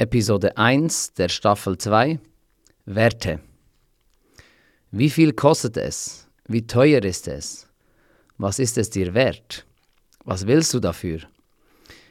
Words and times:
Episode 0.00 0.56
1 0.56 1.14
der 1.14 1.28
Staffel 1.28 1.76
2 1.76 2.20
Werte. 2.84 3.40
Wie 4.92 5.10
viel 5.10 5.32
kostet 5.32 5.76
es? 5.76 6.28
Wie 6.46 6.64
teuer 6.64 7.02
ist 7.02 7.26
es? 7.26 7.66
Was 8.36 8.60
ist 8.60 8.78
es 8.78 8.90
dir 8.90 9.12
wert? 9.12 9.66
Was 10.24 10.46
willst 10.46 10.72
du 10.72 10.78
dafür? 10.78 11.22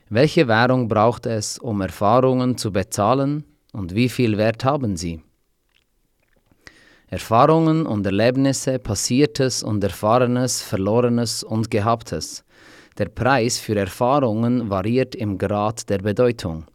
Welche 0.09 0.49
Währung 0.49 0.89
braucht 0.89 1.27
es, 1.27 1.59
um 1.59 1.79
Erfahrungen 1.79 2.57
zu 2.57 2.73
bezahlen 2.73 3.45
und 3.71 3.95
wie 3.95 4.09
viel 4.09 4.37
Wert 4.37 4.65
haben 4.65 4.97
sie? 4.97 5.21
Erfahrungen 7.07 7.85
und 7.85 8.05
Erlebnisse, 8.05 8.79
Passiertes 8.79 9.63
und 9.63 9.81
Erfahrenes, 9.81 10.61
Verlorenes 10.61 11.41
und 11.41 11.71
Gehabtes. 11.71 12.43
Der 12.97 13.07
Preis 13.07 13.57
für 13.59 13.79
Erfahrungen 13.79 14.69
variiert 14.69 15.15
im 15.15 15.37
Grad 15.37 15.89
der 15.89 15.99
Bedeutung. 15.99 16.65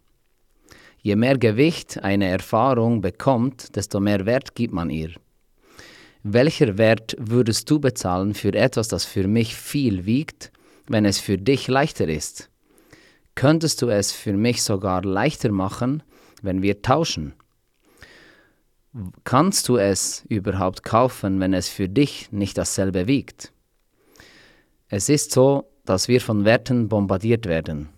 Je 1.03 1.17
mehr 1.17 1.37
Gewicht 1.37 2.01
eine 2.01 2.27
Erfahrung 2.29 3.01
bekommt, 3.01 3.75
desto 3.75 3.99
mehr 3.99 4.25
Wert 4.25 4.55
gibt 4.55 4.73
man 4.73 4.89
ihr. 4.89 5.11
Welcher 6.23 6.77
Wert 6.77 7.17
würdest 7.19 7.69
du 7.69 7.77
bezahlen 7.77 8.33
für 8.33 8.53
etwas, 8.53 8.87
das 8.87 9.03
für 9.03 9.27
mich 9.27 9.53
viel 9.53 10.05
wiegt, 10.05 10.53
wenn 10.87 11.03
es 11.03 11.19
für 11.19 11.37
dich 11.37 11.67
leichter 11.67 12.07
ist? 12.07 12.49
Könntest 13.35 13.81
du 13.81 13.89
es 13.89 14.13
für 14.13 14.31
mich 14.31 14.63
sogar 14.63 15.03
leichter 15.03 15.51
machen, 15.51 16.03
wenn 16.41 16.61
wir 16.61 16.81
tauschen? 16.81 17.33
Kannst 19.25 19.67
du 19.67 19.75
es 19.75 20.23
überhaupt 20.29 20.83
kaufen, 20.83 21.41
wenn 21.41 21.53
es 21.53 21.67
für 21.67 21.89
dich 21.89 22.31
nicht 22.31 22.57
dasselbe 22.57 23.07
wiegt? 23.07 23.51
Es 24.87 25.09
ist 25.09 25.33
so, 25.33 25.69
dass 25.83 26.07
wir 26.07 26.21
von 26.21 26.45
Werten 26.45 26.87
bombardiert 26.87 27.45
werden. 27.45 27.89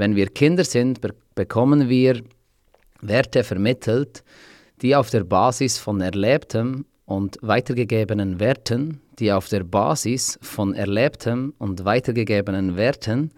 Wenn 0.00 0.16
wir 0.16 0.28
Kinder 0.28 0.64
sind, 0.64 0.98
bekommen 1.34 1.90
wir 1.90 2.22
Werte 3.02 3.44
vermittelt, 3.44 4.24
die 4.80 4.96
auf 4.96 5.10
der 5.10 5.24
Basis 5.24 5.76
von 5.76 6.00
erlebtem 6.00 6.86
und 7.04 7.36
weitergegebenen 7.42 8.40
Werten, 8.40 9.02
die 9.18 9.30
auf 9.30 9.50
der 9.50 9.62
Basis 9.62 10.38
von 10.40 10.72
erlebtem 10.72 11.52
und 11.58 11.84
weitergegebenen 11.84 12.78
Werten, 12.78 13.30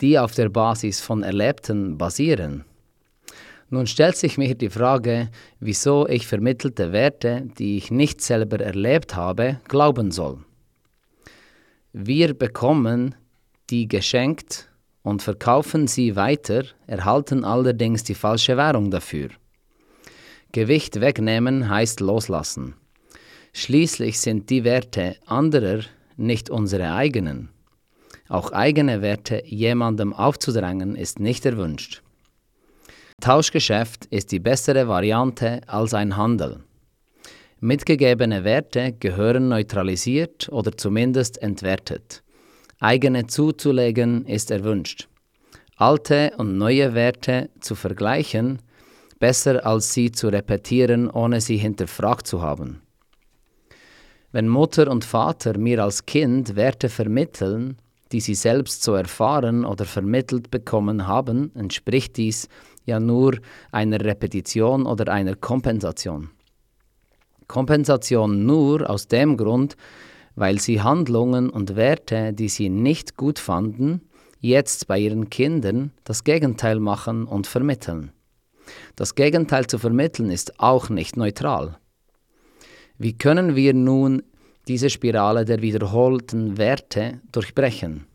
die 0.00 0.16
auf 0.16 0.32
der 0.32 0.48
Basis 0.48 1.00
von 1.00 1.24
Erlebten 1.24 1.98
basieren. 1.98 2.64
Nun 3.68 3.88
stellt 3.88 4.16
sich 4.16 4.38
mir 4.38 4.54
die 4.54 4.70
Frage, 4.70 5.28
wieso 5.58 6.06
ich 6.06 6.24
vermittelte 6.24 6.92
Werte, 6.92 7.48
die 7.58 7.78
ich 7.78 7.90
nicht 7.90 8.20
selber 8.20 8.60
erlebt 8.60 9.16
habe, 9.16 9.58
glauben 9.66 10.12
soll. 10.12 10.38
Wir 11.92 12.32
bekommen 12.32 13.16
die 13.70 13.88
geschenkt 13.88 14.69
und 15.02 15.22
verkaufen 15.22 15.86
sie 15.86 16.16
weiter, 16.16 16.64
erhalten 16.86 17.44
allerdings 17.44 18.04
die 18.04 18.14
falsche 18.14 18.56
Währung 18.56 18.90
dafür. 18.90 19.30
Gewicht 20.52 21.00
wegnehmen 21.00 21.68
heißt 21.68 22.00
loslassen. 22.00 22.74
Schließlich 23.52 24.20
sind 24.20 24.50
die 24.50 24.64
Werte 24.64 25.16
anderer 25.26 25.80
nicht 26.16 26.50
unsere 26.50 26.92
eigenen. 26.92 27.48
Auch 28.28 28.52
eigene 28.52 29.02
Werte 29.02 29.42
jemandem 29.46 30.12
aufzudrängen 30.12 30.94
ist 30.94 31.18
nicht 31.18 31.46
erwünscht. 31.46 32.02
Tauschgeschäft 33.20 34.06
ist 34.06 34.32
die 34.32 34.38
bessere 34.38 34.86
Variante 34.88 35.60
als 35.66 35.94
ein 35.94 36.16
Handel. 36.16 36.60
Mitgegebene 37.60 38.44
Werte 38.44 38.92
gehören 38.92 39.48
neutralisiert 39.48 40.48
oder 40.50 40.76
zumindest 40.76 41.42
entwertet 41.42 42.22
eigene 42.80 43.26
zuzulegen, 43.26 44.26
ist 44.26 44.50
erwünscht. 44.50 45.08
Alte 45.76 46.32
und 46.36 46.58
neue 46.58 46.94
Werte 46.94 47.50
zu 47.60 47.74
vergleichen, 47.74 48.58
besser 49.18 49.64
als 49.64 49.94
sie 49.94 50.10
zu 50.10 50.28
repetieren, 50.28 51.08
ohne 51.08 51.40
sie 51.40 51.58
hinterfragt 51.58 52.26
zu 52.26 52.42
haben. 52.42 52.82
Wenn 54.32 54.48
Mutter 54.48 54.90
und 54.90 55.04
Vater 55.04 55.58
mir 55.58 55.82
als 55.82 56.06
Kind 56.06 56.56
Werte 56.56 56.88
vermitteln, 56.88 57.76
die 58.12 58.20
sie 58.20 58.34
selbst 58.34 58.82
so 58.82 58.94
erfahren 58.94 59.64
oder 59.64 59.84
vermittelt 59.84 60.50
bekommen 60.50 61.06
haben, 61.06 61.52
entspricht 61.54 62.16
dies 62.16 62.48
ja 62.84 62.98
nur 62.98 63.38
einer 63.72 64.00
Repetition 64.04 64.86
oder 64.86 65.12
einer 65.12 65.36
Kompensation. 65.36 66.30
Kompensation 67.46 68.46
nur 68.46 68.88
aus 68.88 69.08
dem 69.08 69.36
Grund, 69.36 69.76
weil 70.34 70.58
sie 70.58 70.80
Handlungen 70.80 71.50
und 71.50 71.76
Werte, 71.76 72.32
die 72.32 72.48
sie 72.48 72.68
nicht 72.68 73.16
gut 73.16 73.38
fanden, 73.38 74.02
jetzt 74.40 74.86
bei 74.86 74.98
ihren 74.98 75.30
Kindern 75.30 75.92
das 76.04 76.24
Gegenteil 76.24 76.80
machen 76.80 77.26
und 77.26 77.46
vermitteln. 77.46 78.12
Das 78.96 79.14
Gegenteil 79.14 79.66
zu 79.66 79.78
vermitteln 79.78 80.30
ist 80.30 80.58
auch 80.60 80.88
nicht 80.88 81.16
neutral. 81.16 81.78
Wie 82.98 83.16
können 83.16 83.56
wir 83.56 83.74
nun 83.74 84.22
diese 84.68 84.90
Spirale 84.90 85.44
der 85.44 85.62
wiederholten 85.62 86.58
Werte 86.58 87.20
durchbrechen? 87.32 88.06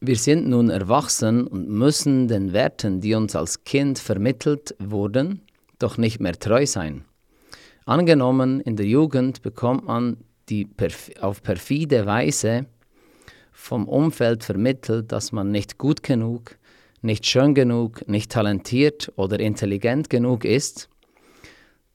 Wir 0.00 0.16
sind 0.16 0.48
nun 0.48 0.68
erwachsen 0.68 1.46
und 1.46 1.68
müssen 1.68 2.26
den 2.26 2.52
Werten, 2.52 3.00
die 3.00 3.14
uns 3.14 3.36
als 3.36 3.62
Kind 3.62 4.00
vermittelt 4.00 4.74
wurden, 4.80 5.42
doch 5.78 5.96
nicht 5.96 6.18
mehr 6.18 6.36
treu 6.36 6.66
sein. 6.66 7.04
Angenommen, 7.84 8.60
in 8.60 8.74
der 8.74 8.86
Jugend 8.86 9.42
bekommt 9.42 9.86
man 9.86 10.16
die 10.52 10.66
perf 10.66 11.10
auf 11.20 11.42
perfide 11.42 12.04
Weise 12.04 12.66
vom 13.52 13.88
Umfeld 13.88 14.44
vermittelt, 14.44 15.10
dass 15.10 15.32
man 15.32 15.50
nicht 15.50 15.78
gut 15.78 16.02
genug, 16.02 16.58
nicht 17.00 17.26
schön 17.26 17.54
genug, 17.54 18.06
nicht 18.06 18.30
talentiert 18.30 19.10
oder 19.16 19.40
intelligent 19.40 20.10
genug 20.10 20.44
ist, 20.44 20.90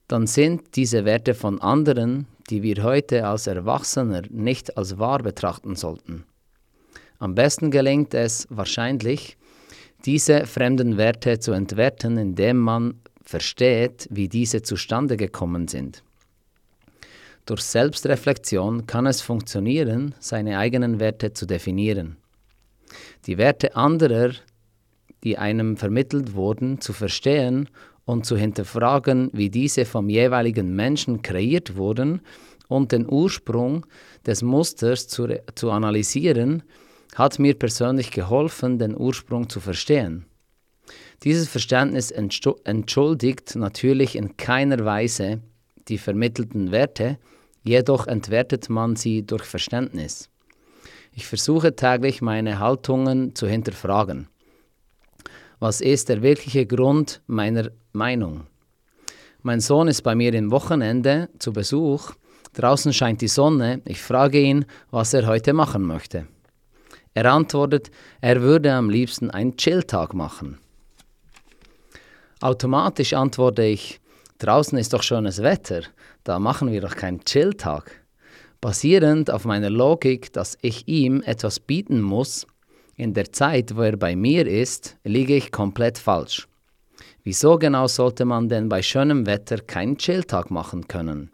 dann 0.07 0.25
sind 0.25 0.75
diese 0.75 1.05
Werte 1.05 1.35
von 1.35 1.61
anderen, 1.61 2.25
die 2.49 2.63
wir 2.63 2.81
heute 2.81 3.27
als 3.27 3.45
Erwachsener 3.45 4.23
nicht 4.29 4.75
als 4.75 4.97
wahr 4.97 5.19
betrachten 5.19 5.75
sollten. 5.75 6.23
Am 7.19 7.35
besten 7.35 7.69
gelingt 7.69 8.13
es 8.15 8.47
wahrscheinlich, 8.49 9.37
diese 10.05 10.47
fremden 10.47 10.97
Werte 10.97 11.39
zu 11.39 11.51
entwerten, 11.51 12.17
indem 12.17 12.57
man 12.57 13.01
versteht, 13.21 14.07
wie 14.09 14.29
diese 14.29 14.61
zustande 14.63 15.15
gekommen 15.17 15.67
sind. 15.67 16.03
Durch 17.47 17.61
Selbstreflexion 17.61 18.87
kann 18.87 19.05
es 19.05 19.21
funktionieren, 19.21 20.13
seine 20.19 20.57
eigenen 20.57 20.99
Werte 20.99 21.31
zu 21.31 21.45
definieren. 21.45 22.17
Die 23.25 23.37
Werte 23.37 23.77
anderer, 23.77 24.31
die 25.23 25.37
einem 25.37 25.77
vermittelt 25.77 26.35
wurden, 26.35 26.81
zu 26.81 26.91
verstehen 26.91 27.69
und 28.03 28.25
zu 28.25 28.35
hinterfragen, 28.35 29.29
wie 29.31 29.49
diese 29.49 29.85
vom 29.85 30.09
jeweiligen 30.09 30.75
Menschen 30.75 31.21
kreiert 31.21 31.77
wurden 31.77 32.19
und 32.67 32.91
den 32.91 33.09
Ursprung 33.09 33.85
des 34.25 34.41
Musters 34.41 35.07
zu, 35.07 35.29
zu 35.55 35.71
analysieren, 35.71 36.63
hat 37.15 37.39
mir 37.39 37.57
persönlich 37.57 38.11
geholfen, 38.11 38.77
den 38.77 38.93
Ursprung 38.93 39.47
zu 39.47 39.61
verstehen. 39.61 40.25
Dieses 41.23 41.47
Verständnis 41.47 42.11
entschuldigt 42.11 43.55
natürlich 43.55 44.17
in 44.17 44.35
keiner 44.35 44.83
Weise 44.83 45.39
die 45.87 45.97
vermittelten 45.97 46.71
Werte, 46.71 47.17
Jedoch 47.67 48.07
entwertet 48.07 48.69
man 48.69 48.95
sie 48.95 49.23
durch 49.23 49.43
Verständnis. 49.43 50.29
Ich 51.11 51.27
versuche 51.27 51.75
täglich 51.75 52.21
meine 52.21 52.59
Haltungen 52.59 53.35
zu 53.35 53.45
hinterfragen. 53.45 54.29
Was 55.59 55.81
ist 55.81 56.07
der 56.07 56.21
wirkliche 56.21 56.65
Grund 56.65 57.21
meiner 57.27 57.71
Meinung? 57.91 58.47
Mein 59.41 59.59
Sohn 59.59 59.89
ist 59.89 60.01
bei 60.03 60.15
mir 60.15 60.33
im 60.33 60.49
Wochenende 60.49 61.27
zu 61.39 61.51
Besuch. 61.51 62.13
Draußen 62.53 62.93
scheint 62.93 63.19
die 63.19 63.27
Sonne. 63.27 63.81
Ich 63.83 64.01
frage 64.01 64.39
ihn, 64.39 64.63
was 64.89 65.13
er 65.13 65.27
heute 65.27 65.51
machen 65.51 65.83
möchte. 65.83 66.25
Er 67.13 67.25
antwortet, 67.25 67.91
er 68.21 68.41
würde 68.41 68.71
am 68.71 68.89
liebsten 68.89 69.29
einen 69.29 69.57
Chilltag 69.57 70.13
machen. 70.13 70.57
Automatisch 72.39 73.11
antworte 73.11 73.63
ich, 73.63 73.99
draußen 74.37 74.77
ist 74.77 74.93
doch 74.93 75.03
schönes 75.03 75.41
Wetter, 75.41 75.81
da 76.23 76.39
machen 76.39 76.71
wir 76.71 76.81
doch 76.81 76.95
keinen 76.95 77.23
Chill-Tag. 77.23 77.91
Basierend 78.61 79.29
auf 79.31 79.45
meiner 79.45 79.69
Logik, 79.69 80.33
dass 80.33 80.57
ich 80.61 80.87
ihm 80.87 81.21
etwas 81.21 81.59
bieten 81.59 82.01
muss, 82.01 82.47
in 82.95 83.13
der 83.13 83.31
Zeit, 83.31 83.75
wo 83.75 83.81
er 83.81 83.95
bei 83.95 84.15
mir 84.15 84.47
ist, 84.47 84.97
liege 85.03 85.35
ich 85.35 85.51
komplett 85.51 85.99
falsch. 85.99 86.47
Wieso 87.23 87.57
genau 87.57 87.87
sollte 87.87 88.25
man 88.25 88.49
denn 88.49 88.69
bei 88.69 88.81
schönem 88.81 89.27
Wetter 89.27 89.57
keinen 89.57 89.97
Chill-Tag 89.97 90.49
machen 90.49 90.87
können? 90.87 91.31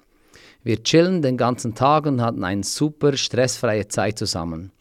Wir 0.64 0.82
chillen 0.82 1.22
den 1.22 1.38
ganzen 1.38 1.76
Tag 1.76 2.06
und 2.06 2.22
hatten 2.22 2.44
eine 2.44 2.64
super 2.64 3.16
stressfreie 3.16 3.88
Zeit 3.88 4.18
zusammen. 4.18 4.72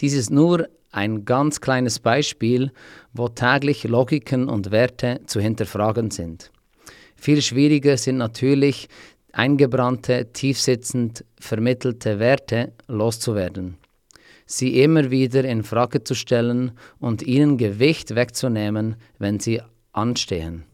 Dies 0.00 0.14
ist 0.14 0.30
nur 0.30 0.68
ein 0.90 1.24
ganz 1.24 1.60
kleines 1.60 1.98
Beispiel, 1.98 2.72
wo 3.12 3.28
täglich 3.28 3.84
Logiken 3.84 4.48
und 4.48 4.70
Werte 4.70 5.20
zu 5.26 5.40
hinterfragen 5.40 6.10
sind. 6.10 6.50
Viel 7.18 7.42
schwieriger 7.42 7.96
sind 7.96 8.16
natürlich 8.16 8.88
eingebrannte, 9.32 10.32
tiefsitzend 10.32 11.24
vermittelte 11.38 12.18
Werte 12.18 12.72
loszuwerden. 12.86 13.76
sie 14.50 14.80
immer 14.80 15.10
wieder 15.10 15.44
in 15.44 15.62
Frage 15.62 16.02
zu 16.02 16.14
stellen 16.14 16.72
und 16.98 17.22
ihnen 17.22 17.58
Gewicht 17.58 18.14
wegzunehmen, 18.14 18.96
wenn 19.18 19.38
sie 19.38 19.60
anstehen. 19.92 20.64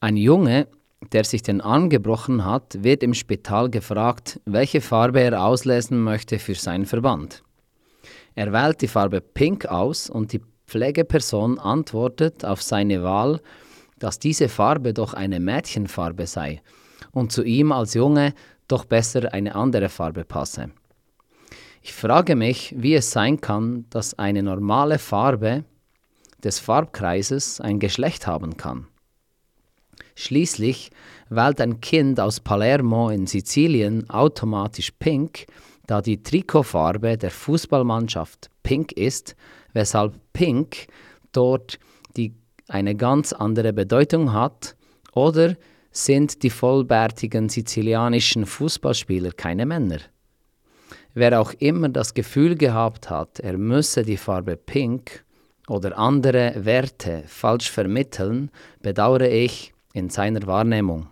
Ein 0.00 0.16
Junge, 0.16 0.66
der 1.12 1.24
sich 1.24 1.42
den 1.42 1.60
Arm 1.60 1.90
gebrochen 1.90 2.46
hat, 2.46 2.82
wird 2.82 3.02
im 3.02 3.12
Spital 3.12 3.68
gefragt, 3.68 4.40
welche 4.46 4.80
Farbe 4.80 5.20
er 5.20 5.44
auslesen 5.44 6.02
möchte 6.02 6.38
für 6.38 6.54
seinen 6.54 6.86
Verband. 6.86 7.42
Er 8.34 8.50
wählt 8.52 8.80
die 8.80 8.88
Farbe 8.88 9.20
Pink 9.20 9.66
aus 9.66 10.08
und 10.08 10.32
die 10.32 10.40
Pflegeperson 10.66 11.58
antwortet 11.58 12.46
auf 12.46 12.62
seine 12.62 13.02
Wahl, 13.02 13.40
dass 13.98 14.18
diese 14.18 14.48
Farbe 14.48 14.92
doch 14.92 15.14
eine 15.14 15.40
Mädchenfarbe 15.40 16.26
sei 16.26 16.62
und 17.12 17.32
zu 17.32 17.42
ihm 17.42 17.72
als 17.72 17.94
Junge 17.94 18.34
doch 18.68 18.84
besser 18.84 19.32
eine 19.32 19.54
andere 19.54 19.88
Farbe 19.88 20.24
passe. 20.24 20.70
Ich 21.82 21.92
frage 21.92 22.34
mich, 22.34 22.74
wie 22.76 22.94
es 22.94 23.10
sein 23.10 23.40
kann, 23.40 23.84
dass 23.90 24.18
eine 24.18 24.42
normale 24.42 24.98
Farbe 24.98 25.64
des 26.42 26.58
Farbkreises 26.58 27.60
ein 27.60 27.78
Geschlecht 27.78 28.26
haben 28.26 28.56
kann. 28.56 28.86
Schließlich 30.14 30.90
wählt 31.28 31.60
ein 31.60 31.80
Kind 31.80 32.20
aus 32.20 32.40
Palermo 32.40 33.10
in 33.10 33.26
Sizilien 33.26 34.08
automatisch 34.08 34.92
Pink, 34.92 35.46
da 35.86 36.00
die 36.00 36.22
Trikotfarbe 36.22 37.18
der 37.18 37.30
Fußballmannschaft 37.30 38.50
pink 38.62 38.92
ist, 38.92 39.36
weshalb 39.72 40.18
Pink 40.32 40.86
dort 41.32 41.78
die 42.16 42.34
eine 42.74 42.96
ganz 42.96 43.32
andere 43.32 43.72
Bedeutung 43.72 44.32
hat, 44.32 44.76
oder 45.12 45.54
sind 45.92 46.42
die 46.42 46.50
vollbärtigen 46.50 47.48
sizilianischen 47.48 48.46
Fußballspieler 48.46 49.30
keine 49.30 49.64
Männer? 49.64 50.00
Wer 51.14 51.40
auch 51.40 51.52
immer 51.60 51.88
das 51.88 52.12
Gefühl 52.14 52.56
gehabt 52.56 53.08
hat, 53.08 53.38
er 53.38 53.56
müsse 53.56 54.02
die 54.02 54.16
Farbe 54.16 54.56
Pink 54.56 55.24
oder 55.68 55.96
andere 55.96 56.52
Werte 56.56 57.22
falsch 57.28 57.70
vermitteln, 57.70 58.50
bedauere 58.82 59.30
ich 59.30 59.72
in 59.92 60.10
seiner 60.10 60.44
Wahrnehmung. 60.48 61.06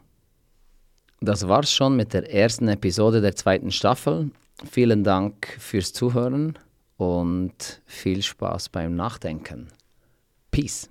Das 1.20 1.46
war's 1.46 1.72
schon 1.72 1.94
mit 1.94 2.12
der 2.12 2.28
ersten 2.34 2.66
Episode 2.66 3.20
der 3.20 3.36
zweiten 3.36 3.70
Staffel. 3.70 4.32
Vielen 4.68 5.04
Dank 5.04 5.46
fürs 5.60 5.92
Zuhören 5.92 6.58
und 6.96 7.80
viel 7.86 8.20
Spaß 8.20 8.68
beim 8.70 8.96
Nachdenken. 8.96 9.68
Peace. 10.50 10.88